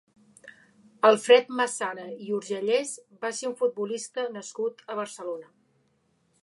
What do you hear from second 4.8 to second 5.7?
a Barcelona.